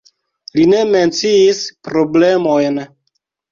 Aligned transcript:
Li 0.59 0.63
ne 0.71 0.79
menciis 0.95 1.61
problemojn. 1.89 2.83